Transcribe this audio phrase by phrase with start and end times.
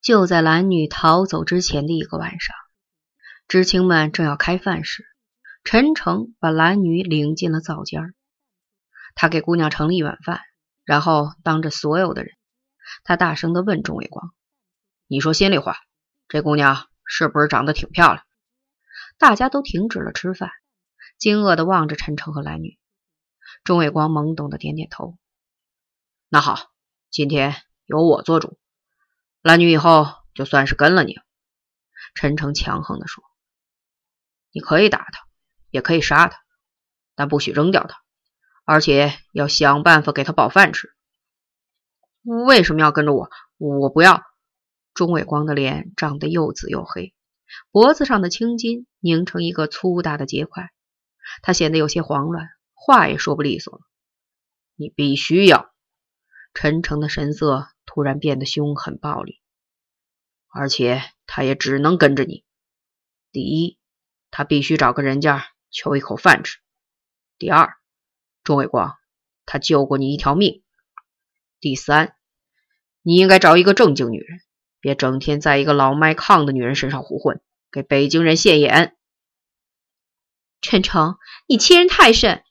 [0.00, 2.56] 就在蓝女逃走之前的一个晚上，
[3.48, 5.04] 知青们正要开饭时，
[5.64, 8.14] 陈诚把蓝女领进了灶间。
[9.14, 10.40] 他给姑娘盛了一碗饭，
[10.84, 12.36] 然后当着所有的人，
[13.02, 14.32] 他大声地问钟伟光
[15.08, 15.76] ：“你说心里话，
[16.28, 18.24] 这姑娘是不是长得挺漂亮？”
[19.18, 20.50] 大家都停止了吃饭，
[21.18, 22.78] 惊愕地望着陈诚和蓝女。
[23.64, 25.18] 钟伟光懵懂地点点头
[26.30, 26.70] ：“那好，
[27.10, 28.56] 今天由我做主。”
[29.42, 31.16] 蓝女以后就算是跟了你。”
[32.14, 33.22] 陈诚强横地说
[34.50, 35.20] ，“你可以打他，
[35.70, 36.38] 也可以杀他，
[37.14, 37.96] 但不许扔掉他，
[38.64, 40.90] 而且要想办法给他饱饭吃。”
[42.46, 43.30] 为什么要跟着我？
[43.56, 44.22] 我不要。
[44.94, 47.14] 钟伟光的脸涨得又紫又黑，
[47.70, 50.70] 脖子上的青筋拧成一个粗大的结块，
[51.40, 53.80] 他显得有些慌乱，话也说不利索了。
[54.74, 55.72] 你必须要。
[56.52, 57.68] 陈诚的神色。
[57.88, 59.40] 突然变得凶狠暴力，
[60.52, 62.44] 而且他也只能跟着你。
[63.32, 63.78] 第一，
[64.30, 66.58] 他必须找个人家求一口饭吃；
[67.38, 67.78] 第二，
[68.44, 68.98] 钟伟光，
[69.46, 70.62] 他救过你一条命；
[71.60, 72.14] 第三，
[73.00, 74.42] 你应该找一个正经女人，
[74.80, 77.40] 别整天在一个老卖炕的女人身上胡混，
[77.72, 78.98] 给北京人现眼。
[80.60, 82.44] 陈诚，你欺人太甚！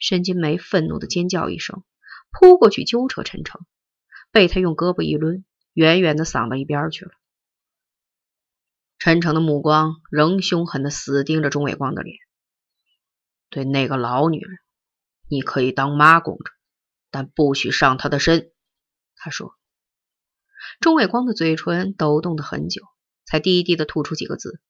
[0.00, 1.84] 申金梅愤怒的尖叫一声，
[2.32, 3.60] 扑过去揪扯陈诚。
[4.30, 7.12] 被他用胳膊一抡，远远的扫到一边去了。
[8.98, 12.18] 陈诚的目光仍凶狠的死盯着钟伟光的脸。
[13.48, 14.58] 对那个老女人，
[15.28, 16.52] 你可以当妈供着，
[17.10, 18.52] 但不许上她的身。
[19.16, 19.56] 他说。
[20.78, 22.82] 钟伟光的嘴唇抖动的很久，
[23.24, 24.60] 才低低的吐出几个字：“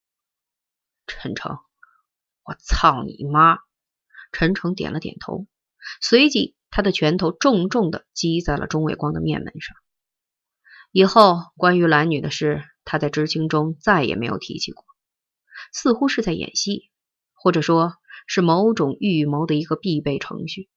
[1.06, 1.58] 陈诚，
[2.45, 3.58] 我操你妈！”
[4.33, 5.47] 陈诚点了点头，
[6.00, 6.56] 随即。
[6.70, 9.76] 他的拳头重重的击在了钟伟光的面门上。
[10.92, 14.84] 以后关于蓝女的事，他在知青中再也没有提起过，
[15.72, 16.90] 似乎是在演戏，
[17.32, 17.95] 或者说
[18.27, 20.68] 是某种预谋的一个必备程序。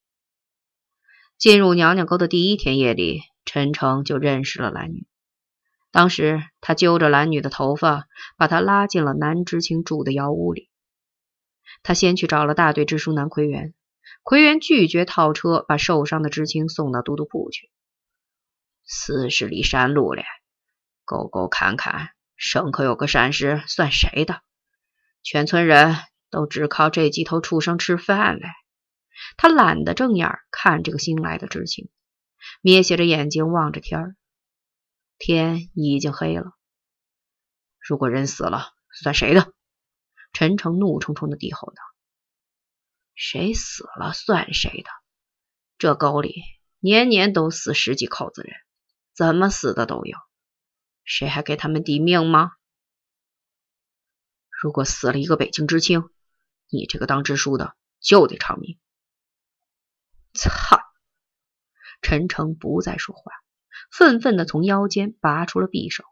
[1.37, 5.07] 进入娘娘沟的第一天夜里，陈诚就认识了蓝女。
[5.91, 8.07] 当时他揪着蓝女的头发，
[8.37, 10.69] 把她拉进了男知青住的窑屋里。
[11.81, 13.73] 他先去找了大队支书南奎元。
[14.23, 17.69] 奎元拒绝套车，把受伤的知青送到都督铺去。
[18.85, 20.23] 四十里山路嘞，
[21.03, 24.41] 沟沟坎坎，牲口有个闪失，算谁的？
[25.23, 25.97] 全村人
[26.29, 28.47] 都只靠这几头畜生吃饭嘞。
[29.35, 31.89] 他懒得正眼看这个新来的知青，
[32.61, 34.15] 眯斜着眼睛望着天儿。
[35.17, 36.53] 天已经黑了。
[37.79, 39.53] 如果人死了，算谁的？
[40.31, 41.92] 陈诚怒冲冲的低吼道。
[43.15, 44.89] 谁死了算谁的。
[45.77, 46.41] 这沟里
[46.79, 48.53] 年年都死十几口子人，
[49.13, 50.17] 怎么死的都有。
[51.03, 52.51] 谁还给他们抵命吗？
[54.49, 56.09] 如果死了一个北京知青，
[56.69, 58.79] 你这个当支书的就得偿命。
[60.33, 60.79] 操！
[62.01, 63.31] 陈诚不再说话，
[63.91, 66.03] 愤愤地从腰间拔出了匕首。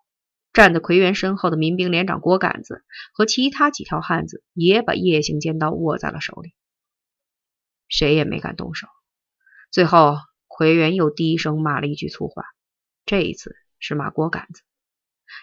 [0.54, 2.84] 站在奎元身后的民兵连长郭杆子
[3.14, 6.54] 和其他几条汉子也把夜行尖刀握在了手里。
[7.92, 8.88] 谁也没敢动手。
[9.70, 10.16] 最后，
[10.48, 12.44] 奎元又低声骂了一句粗话，
[13.06, 14.64] 这一次是骂锅杆子，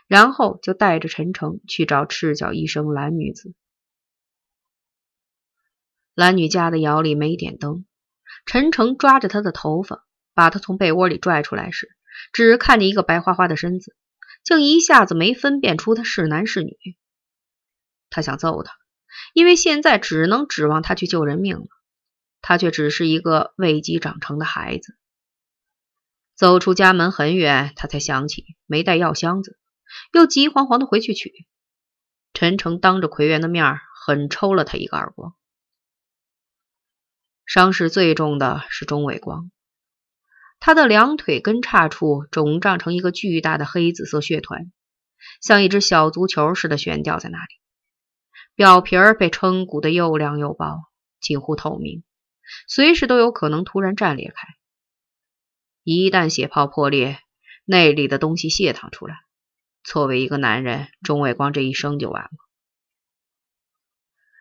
[0.08, 3.54] 然后就带着陈诚去找赤脚医生蓝女子。
[6.14, 7.86] 蓝女家的窑里没点灯，
[8.44, 10.04] 陈诚抓着她的头发，
[10.34, 11.88] 把她从被窝里拽出来时，
[12.32, 13.94] 只看见一个白花花的身子，
[14.42, 16.76] 竟一下子没分辨出她是男是女。
[18.10, 18.72] 他想揍她，
[19.32, 21.66] 因为现在只能指望她去救人命了。
[22.40, 24.96] 他却只是一个未及长成的孩子。
[26.34, 29.58] 走出家门很远，他才想起没带药箱子，
[30.12, 31.32] 又急慌慌的回去取。
[32.32, 35.34] 陈诚当着奎元的面狠抽了他一个耳光。
[37.44, 39.50] 伤势最重的是钟伟光，
[40.60, 44.70] 他的两腿根叉处肿胀成一个巨大的黑紫色血团，
[45.40, 47.54] 像一只小足球似的悬吊在那里，
[48.54, 52.04] 表皮儿被撑鼓的又亮又薄，近乎透明。
[52.66, 54.48] 随时都有可能突然炸裂开，
[55.82, 57.20] 一旦血泡破裂，
[57.64, 59.16] 内里的东西泄淌出来，
[59.82, 62.30] 作为一个男人，钟伟光这一生就完了。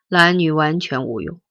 [0.08, 1.42] 蓝女完全无用，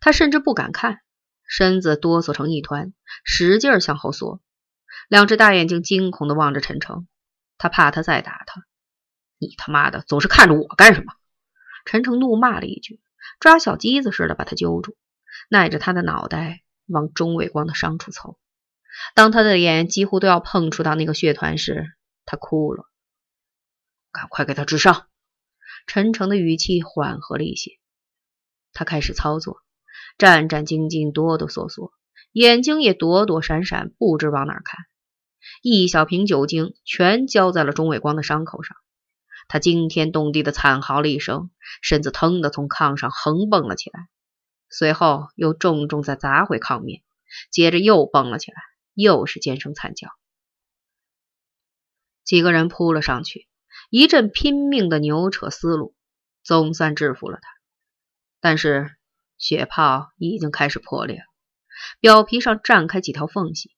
[0.00, 1.00] 她甚至不敢看，
[1.48, 2.92] 身子哆嗦成一团，
[3.24, 4.40] 使劲向后缩，
[5.08, 7.08] 两只大眼睛惊恐地望着陈诚，
[7.58, 8.64] 他怕他再打他。
[9.38, 11.12] 你他妈的总是看着我干什么？
[11.84, 13.02] 陈诚怒骂了一句，
[13.40, 14.96] 抓小鸡子似的把他揪住。
[15.48, 18.38] 耐着他的脑袋往钟伟光的伤处凑，
[19.14, 22.84] 当他的眼几乎都要碰触到那个血团时，他哭了，
[24.12, 25.06] 赶快给他治伤。
[25.86, 27.72] 陈诚的语气缓和了一些，
[28.72, 29.58] 他开始操作，
[30.16, 31.92] 战战兢兢，哆哆嗦嗦，
[32.32, 34.86] 眼睛也躲躲闪闪，不知往哪看。
[35.62, 38.76] 一小瓶酒精全浇在了钟伟光的伤口上，
[39.46, 41.50] 他惊天动地的惨嚎了一声，
[41.82, 44.08] 身子腾的从炕上横蹦了起来，
[44.76, 47.04] 随后又重重再砸回炕面，
[47.52, 48.56] 接着又蹦了起来，
[48.92, 50.08] 又是尖声惨叫。
[52.24, 53.46] 几个人扑了上去，
[53.88, 55.94] 一阵拼命的扭扯思路，
[56.42, 57.48] 总算制服了他。
[58.40, 58.96] 但是
[59.38, 61.22] 血泡已经开始破裂，
[62.00, 63.70] 表皮上绽开几条缝隙，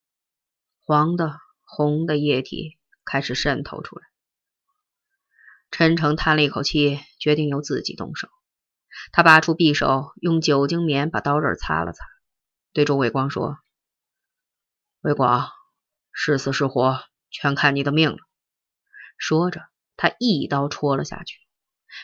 [0.83, 4.07] 黄的、红的液体开始渗透出来。
[5.71, 8.29] 陈诚叹了一口气，决定由自己动手。
[9.13, 12.05] 他拔出匕首，用酒精棉把刀刃擦了擦，
[12.73, 13.59] 对周伟光说
[15.01, 15.49] ：“伟光，
[16.13, 17.01] 是死是活，
[17.31, 18.19] 全看你的命了。”
[19.17, 19.63] 说着，
[19.97, 21.39] 他一刀戳了下去，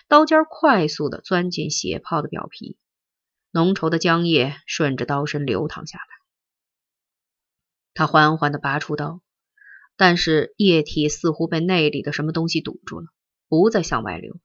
[0.08, 2.78] 刀尖快速的钻进血泡的表皮，
[3.50, 6.04] 浓稠的浆液顺着刀身流淌下来。
[7.92, 9.20] 他缓缓的拔出刀，
[9.96, 13.06] 但是液体似乎被内里的什么东西堵住了，
[13.48, 14.40] 不再向外流。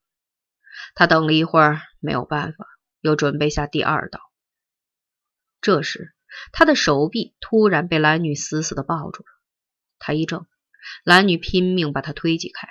[0.96, 2.66] 他等了一会儿，没有办法，
[3.02, 4.20] 又准备下第二刀。
[5.62, 6.14] 这时，
[6.52, 9.30] 他的手臂突然被蓝女死死的抱住了，
[10.00, 10.46] 他一怔。
[11.04, 12.70] 蓝女拼命把他推挤开，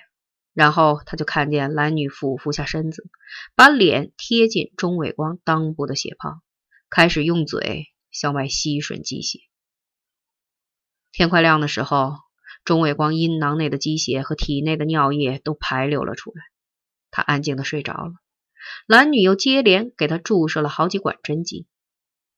[0.54, 3.04] 然后他就看见蓝女俯伏下身子，
[3.54, 6.40] 把脸贴近钟伟光裆部的血泡，
[6.88, 9.40] 开始用嘴向外吸吮鸡血。
[11.12, 12.14] 天快亮的时候，
[12.64, 16.42] 钟伟光阴囊内的鸡血和体内的尿液都排流了出来，
[17.16, 18.12] 他安静的睡着了。
[18.86, 21.66] 蓝女又接连给他注射了好几管针剂，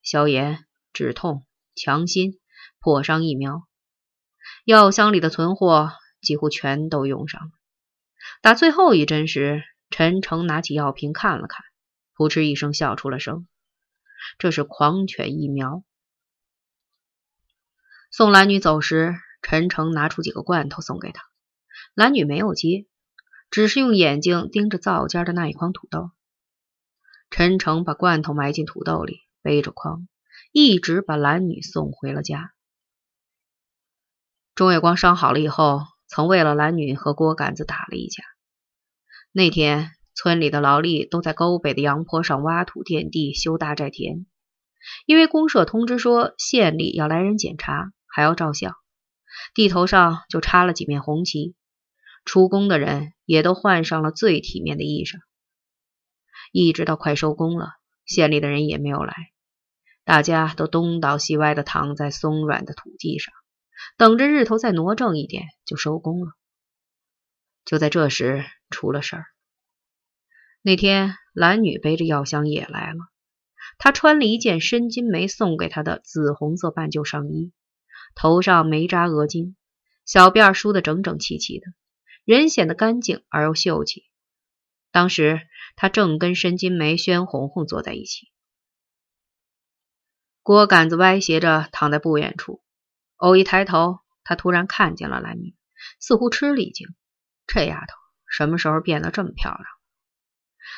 [0.02, 1.44] 消炎、止痛、
[1.74, 2.38] 强心、
[2.78, 3.66] 破伤疫苗。
[4.64, 5.90] 药箱里的存货
[6.20, 7.50] 几乎全都用上了。
[8.40, 11.64] 打最后一针时，陈诚拿起药瓶看了看，
[12.14, 13.48] 扑哧一声笑出了声。
[14.38, 15.82] 这是狂犬疫苗。
[18.12, 21.24] 送蓝女走时，陈诚拿出几个罐头送给她，
[21.94, 22.86] 蓝女没有接，
[23.50, 26.10] 只是用眼睛盯着灶间的那一筐土豆。
[27.30, 30.08] 陈诚把罐头埋进土豆里，背着筐，
[30.52, 32.52] 一直把蓝女送回了家。
[34.54, 38.24] 钟伟光伤好了以后，曾为了蓝女和郭杆子打了一架。
[39.30, 44.26] 那天，村里的劳力都在沟北的阳坡上挖土垫地、修大寨田。
[45.04, 48.74] 因为公社通知说县里要来人检查，还要照相，
[49.54, 51.54] 地头上就插了几面红旗。
[52.28, 55.18] 出工的人也都换上了最体面的衣裳。
[56.52, 57.70] 一直到快收工了，
[58.04, 59.14] 县里的人也没有来，
[60.04, 63.32] 大家都东倒西歪的躺在松软的土地上。
[63.96, 66.32] 等着日头再挪正一点，就收工了。
[67.64, 69.24] 就在这时，出了事儿。
[70.60, 72.98] 那天，蓝女背着药箱也来了。
[73.78, 77.52] 她穿了一件申金梅送给她的紫红色半旧上衣，
[78.14, 79.54] 头上没扎额巾，
[80.04, 81.66] 小辫梳得整整齐齐的，
[82.28, 84.04] 人显得干净而又秀气。
[84.90, 85.40] 当时，
[85.76, 88.30] 她正跟申金梅、宣红红坐在一起。
[90.42, 92.62] 锅杆子歪斜着躺在不远处。
[93.16, 95.56] 偶一抬头，他突然看见了蓝女，
[96.00, 96.94] 似乎吃了一惊。
[97.46, 99.64] 这丫头什么时候变得这么漂亮？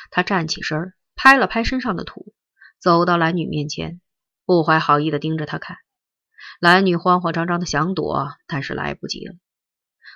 [0.09, 2.33] 他站起身，拍了拍身上的土，
[2.79, 3.99] 走到蓝女面前，
[4.45, 5.75] 不怀好意的盯着她看。
[6.61, 9.35] 蓝女慌慌张张的想躲，但是来不及了。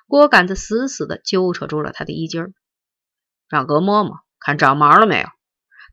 [0.07, 2.53] 锅杆子死死的揪扯住了他的衣襟儿
[3.49, 5.27] 让哥摸摸，看长毛了没有。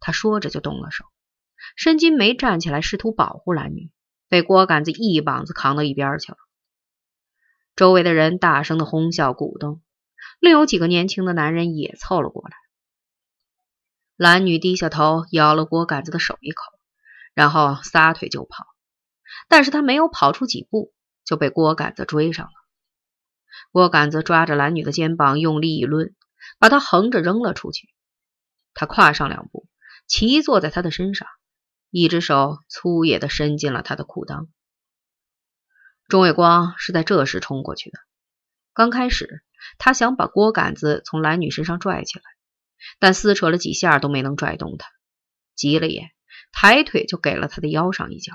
[0.00, 1.04] 他说着就动了手。
[1.76, 3.90] 申金梅站起来，试图保护蓝女。
[4.28, 6.38] 被锅杆子一膀子扛到一边去了。
[7.76, 9.82] 周围的人大声的哄笑鼓动，
[10.40, 12.56] 另有几个年轻的男人也凑了过来。
[14.16, 16.62] 蓝女低下头咬了锅杆子的手一口，
[17.34, 18.66] 然后撒腿就跑。
[19.48, 22.52] 但是她没有跑出几步，就被锅杆子追上了。
[23.72, 26.14] 锅杆子抓着蓝女的肩膀，用力一抡，
[26.58, 27.88] 把她横着扔了出去。
[28.74, 29.66] 他跨上两步，
[30.06, 31.26] 骑坐在她的身上。
[31.90, 34.48] 一只手粗野的伸进了她的裤裆。
[36.08, 37.98] 钟伟光是在这时冲过去的。
[38.74, 39.42] 刚开始，
[39.78, 42.24] 他想把锅杆子从蓝女身上拽起来，
[42.98, 44.88] 但撕扯了几下都没能拽动他。
[45.54, 46.10] 急了眼，
[46.52, 48.32] 抬腿就给了他的腰上一脚。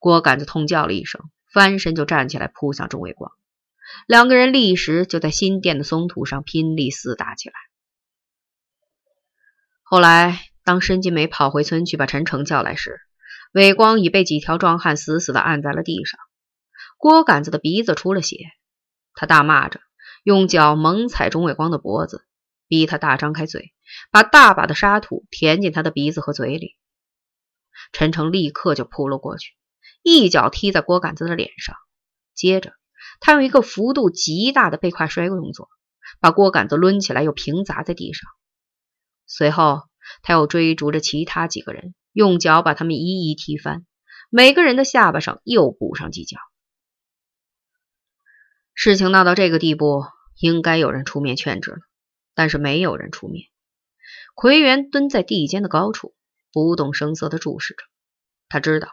[0.00, 3.32] 锅杆子痛叫了一声，翻身就站起来扑向钟伟光。
[4.06, 7.54] 两个人立时就在新店的松土上拼力厮打起来。
[9.82, 10.40] 后来。
[10.64, 13.00] 当申金梅跑回村去把陈诚叫来时，
[13.52, 16.20] 伟光已被几条壮汉死死地按在了地上。
[16.98, 18.36] 郭杆子的鼻子出了血，
[19.14, 19.80] 他大骂着，
[20.24, 22.26] 用脚猛踩钟伟光的脖子，
[22.66, 23.72] 逼他大张开嘴，
[24.10, 26.76] 把大把的沙土填进他的鼻子和嘴里。
[27.92, 29.54] 陈诚立刻就扑了过去，
[30.02, 31.74] 一脚踢在郭杆子的脸上，
[32.34, 32.74] 接着
[33.20, 35.68] 他用一个幅度极大的背胯摔动作，
[36.20, 38.30] 把锅杆子抡起来又平砸在地上。
[39.26, 39.82] 随后，
[40.22, 43.84] 他又追逐着其他几个人，用脚把他们一一踢翻，
[44.30, 46.38] 每个人的下巴上又补上几脚。
[48.72, 50.04] 事情闹到这个地步，
[50.38, 51.78] 应该有人出面劝止了，
[52.34, 53.48] 但是没有人出面。
[54.34, 56.14] 奎元蹲在地间的高处，
[56.52, 57.82] 不动声色地注视着。
[58.48, 58.88] 他知道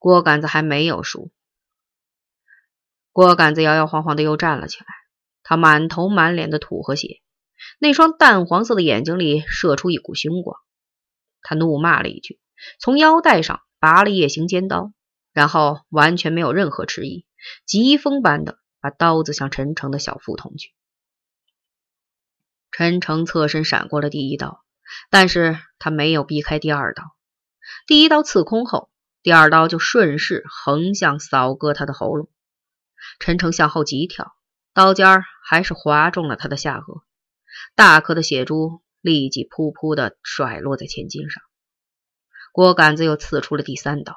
[0.00, 1.30] 锅杆子还没有输。
[3.18, 4.86] 锅杆子摇摇晃晃的又站了起来，
[5.42, 7.20] 他满头满脸的土和血，
[7.80, 10.60] 那双淡黄色的眼睛里射出一股凶光。
[11.42, 12.38] 他怒骂了一句，
[12.78, 14.92] 从腰带上拔了夜行尖刀，
[15.32, 17.26] 然后完全没有任何迟疑，
[17.66, 18.60] 疾风般的。
[18.80, 20.72] 把刀子向陈诚的小腹捅去，
[22.70, 24.62] 陈诚侧身闪过了第一刀，
[25.10, 27.02] 但是他没有避开第二刀。
[27.88, 28.88] 第一刀刺空后，
[29.24, 32.28] 第二刀就顺势横向扫割他的喉咙。
[33.18, 34.32] 陈诚向后急跳，
[34.74, 37.02] 刀尖儿还是划中了他的下颌，
[37.74, 41.42] 大颗的血珠立即噗噗的甩落在前襟上。
[42.52, 44.16] 锅杆子又刺出了第三刀，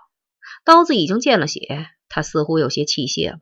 [0.64, 3.40] 刀子已经见了血，他似乎有些气泄了。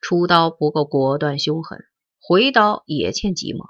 [0.00, 1.78] 出刀不够果断凶狠，
[2.18, 3.66] 回刀也欠急猛，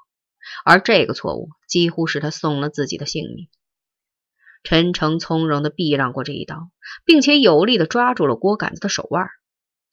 [0.64, 3.48] 而这个错误几乎使他送了自己的性命。
[4.62, 6.70] 陈诚从容地避让过这一刀，
[7.04, 9.28] 并且有力地抓住了锅杆子的手腕。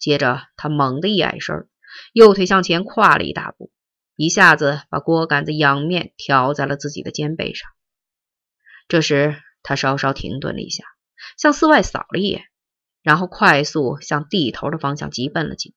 [0.02, 1.70] 接着，他猛地一矮身，
[2.12, 3.72] 右腿向前跨了一大步，
[4.16, 7.70] 一下子把锅杆子仰面挑在了自己的肩背上。
[8.88, 10.86] 这时，他稍稍停顿了一下，
[11.38, 12.46] 向四外扫了一眼，
[13.04, 15.76] 然后快速向地头的方向急奔了进。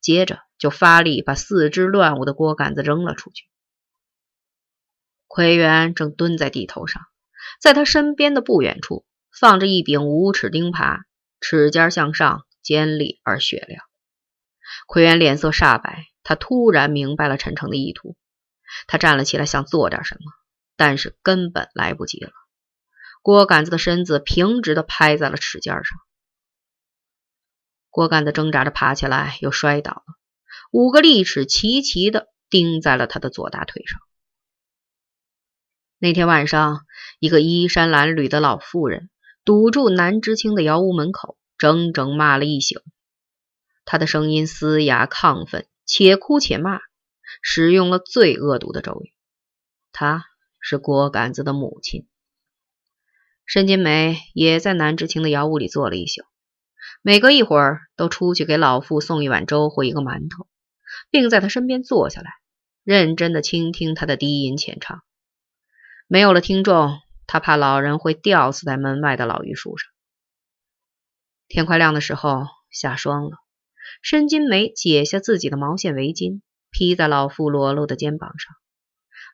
[0.00, 3.44] 接着就发力，把四肢乱舞的锅杆子扔了出去。
[5.28, 7.02] 奎元正蹲在地头上，
[7.60, 11.02] 在他身边的不远处放着一柄五尺钉耙，
[11.40, 13.84] 齿尖向上，尖利而雪亮。
[14.88, 18.16] 奎元脸色煞白，他突然明白了陈诚的意图。
[18.88, 20.32] 他站了起来，想做点什么，
[20.76, 22.32] 但是根本来不及了。
[23.22, 25.84] 锅杆子的身子平直地拍在了齿尖上。
[27.90, 30.02] 锅杆子挣扎着爬起来，又摔倒了。
[30.72, 34.00] 五个利齿齐齐的钉在了他的左大腿上。
[35.98, 36.84] 那天晚上，
[37.20, 39.08] 一个衣衫褴褛的老妇人
[39.44, 42.82] 堵住南知青的窑屋门口，整整骂了一宿。
[43.86, 46.78] 他的声音嘶哑亢奋，且哭且骂，
[47.40, 49.14] 使用了最恶毒的咒语。
[49.90, 50.26] 他
[50.60, 52.06] 是锅杆子的母亲。
[53.46, 56.26] 申金梅也在南知青的窑屋里坐了一宿。
[57.00, 60.46] 每隔一会儿，都出去给老妇送一碗粥或一个馒头，
[61.08, 62.30] 并在他身边坐下来，
[62.82, 65.00] 认真的倾听他的低吟浅唱。
[66.08, 69.93] 没有了听众，他怕老人会吊死在门外的老榆树上。
[71.48, 73.38] 天快亮的时候，下霜了。
[74.02, 78.54] 申金梅解下自己的毛线围巾，披在老妇裸露的肩膀上。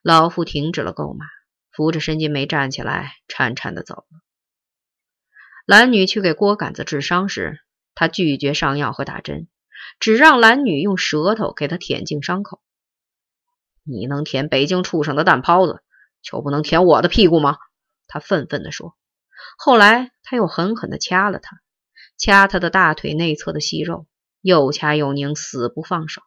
[0.03, 1.27] 老妇停止了购买，
[1.73, 4.07] 扶着申金梅站起来，颤颤的走了。
[5.67, 7.61] 蓝女去给锅杆子治伤时，
[7.95, 9.49] 他拒绝上药和打针，
[9.99, 12.61] 只让蓝女用舌头给他舔净伤口。
[13.83, 15.83] 你能舔北京畜生的蛋泡子，
[16.23, 17.57] 就不能舔我的屁股吗？
[18.09, 18.97] 他愤愤地说。
[19.57, 21.61] 后来他又狠狠地掐了他，
[22.21, 24.07] 掐他的大腿内侧的细肉，
[24.43, 26.21] 又掐又拧，死不放手。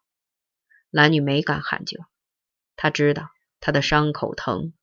[0.90, 2.00] 蓝女没敢喊救，
[2.76, 4.74] 她知道他的伤口疼。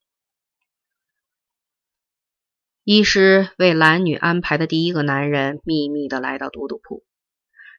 [2.85, 7.05] 医师为蓝女安排的第一个男人秘密的来到都督铺。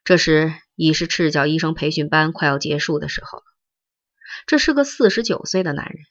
[0.04, 3.46] 这时已是赤脚医生培训班快要结束的时候了。
[4.46, 6.04] 这是个四十九岁的男人，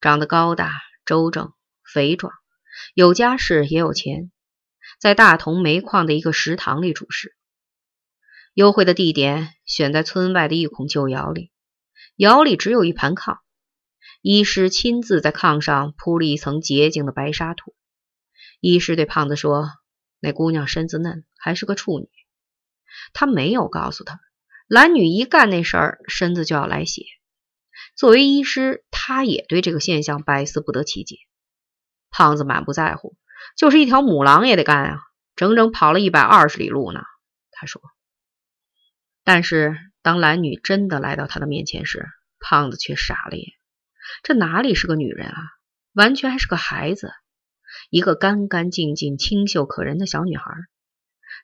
[0.00, 0.72] 长得高大、
[1.04, 1.52] 周正、
[1.92, 2.32] 肥壮，
[2.94, 4.30] 有家室也有钱，
[5.04, 7.36] 在大同煤矿的一个食堂里主事。
[8.54, 11.52] 幽会的地点选在村外的一孔旧窑里，
[12.16, 13.40] 窑里只有一盘炕，
[14.22, 17.74] 医师亲自在炕上铺了一层洁净的白沙土。
[18.60, 19.68] 医师对胖子说
[20.20, 22.08] ：“那姑娘身子嫩，还是个处女。”
[23.12, 24.18] 他没有告诉他，
[24.66, 27.02] 蓝女一干那事儿，身子就要来血。
[27.94, 31.16] 作为医师，他也对这个现象百思不得其解。
[32.08, 33.18] 胖子满不在乎，
[33.56, 34.98] 就是一条母狼也得干啊！
[35.36, 37.02] 整整跑了一百二十里路呢。
[37.50, 37.82] 他说。
[39.22, 42.06] 但是当蓝女真的来到他的面前时，
[42.38, 43.52] 胖子却傻了眼。
[44.22, 45.36] 这哪里是个女人啊，
[45.94, 47.10] 完全还是个孩子。
[47.90, 50.44] 一个干干净净、清秀可人的小女孩，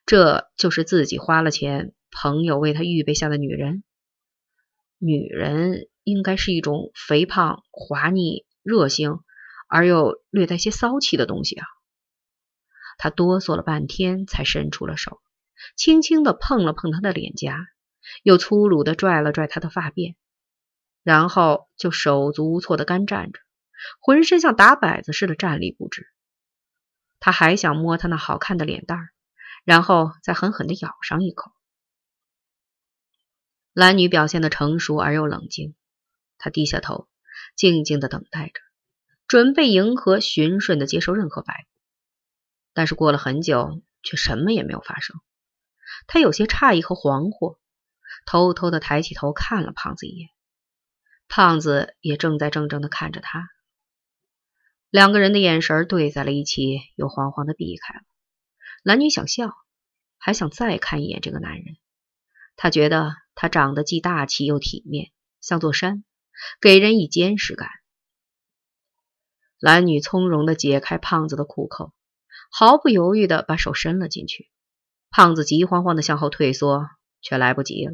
[0.06, 3.82] 这就是自己花了钱，朋友为他预备下的女人。
[4.98, 9.20] 女人应该是一种肥胖、滑腻、热性
[9.68, 11.66] 而又略带些骚气的东西啊！
[13.02, 15.22] 他哆嗦了半天，才伸出了手，
[15.74, 17.56] 轻轻的碰了碰他的脸颊，
[18.22, 20.16] 又粗鲁的拽了拽他的发辫，
[21.02, 23.40] 然后就手足无措的干站着，
[24.00, 26.08] 浑身像打摆子似的站立不止。
[27.20, 29.08] 他还想摸他那好看的脸蛋儿，
[29.64, 31.52] 然后再狠狠的咬上一口。
[33.72, 35.74] 蓝女表现的成熟而又冷静，
[36.36, 37.08] 她低下头，
[37.56, 38.60] 静静的等待着，
[39.26, 41.69] 准备迎合、循顺的接受任何摆布。
[42.72, 45.20] 但是过了很久，却什么也没有发生。
[46.06, 47.58] 他有些诧异和惶惑，
[48.26, 50.28] 偷偷的抬起头看了胖子一眼，
[51.28, 53.48] 胖子也正在怔怔的看着他。
[54.88, 58.00] 两个人的眼神对在了一起，又惶惶的避开了。
[58.82, 59.52] 蓝女想笑，
[60.18, 61.76] 还想再看一眼这个男人。
[62.56, 66.04] 她觉得他长得既大气又体面，像座山，
[66.60, 67.68] 给人以坚实感。
[69.58, 71.92] 蓝女从容的解开胖子的裤扣，
[72.50, 74.50] 毫不犹豫的把手伸了进去。
[75.10, 76.86] 胖子急慌慌的向后退缩，
[77.20, 77.92] 却来不及了。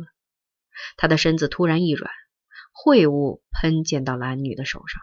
[0.96, 2.10] 他的身子突然一软，
[2.75, 5.00] 秽物喷溅到蓝女的手上。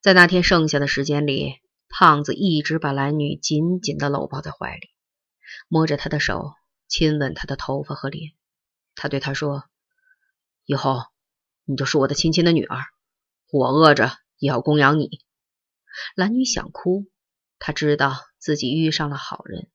[0.00, 4.90] 在那天剩下的时间里，胖子一直把蓝女紧紧的搂抱在怀里，
[5.68, 6.54] 摸着她的手，
[6.86, 8.32] 亲吻她的头发和脸。
[8.94, 9.64] 他对她说
[10.64, 11.02] ：“以后
[11.64, 12.78] 你就是我的亲亲的女儿，
[13.50, 15.20] 我饿着也要供养你。”
[16.14, 17.06] 蓝女想哭，
[17.60, 19.70] 他知道自己遇上了好人。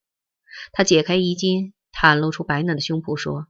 [0.73, 3.47] 他解开衣襟，袒露出白嫩的胸脯，说：“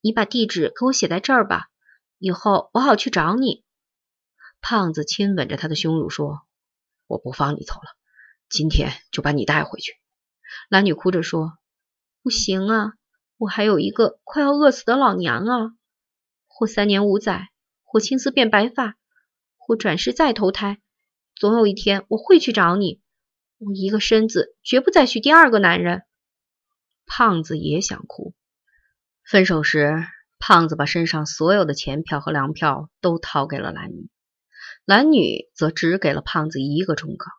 [0.00, 1.68] 你把地址给我写在这儿吧，
[2.18, 3.64] 以后我好去找你。”
[4.62, 6.46] 胖子亲吻着他的胸乳说
[7.06, 7.96] ：“我不放你走了，
[8.48, 9.94] 今天就把你带回去。”
[10.70, 11.58] 蓝女哭着说
[12.22, 12.92] ：“不行啊，
[13.36, 15.72] 我还有一个快要饿死的老娘啊！
[16.46, 17.50] 或三年五载，
[17.82, 18.94] 或青丝变白发，
[19.56, 20.80] 或转世再投胎，
[21.34, 23.02] 总有一天我会去找你。
[23.58, 26.02] 我一个身子绝不再娶第二个男人。”
[27.06, 28.34] 胖子也想哭。
[29.24, 30.04] 分手时，
[30.38, 34.08] 胖子把身上所有的钱票和粮票都掏给了蓝女。
[34.84, 37.30] 蓝女则只给了胖子一个忠告：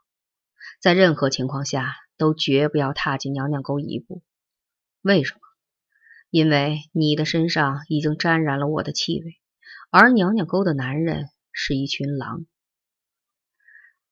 [0.81, 4.23] 在任何情况下都绝不要踏进娘娘沟一步。
[5.01, 5.39] 为什么？
[6.31, 9.39] 因为你的身上已经沾染了我的气味，
[9.91, 12.45] 而娘娘沟的男人是一群狼。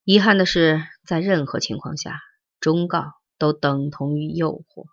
[0.05, 2.19] 遗憾的是，在任何情况下，
[2.59, 4.92] 忠告都等同于诱惑。